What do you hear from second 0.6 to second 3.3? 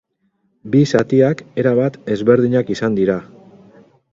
Bi zatiak erabat ezberdinak izan dira.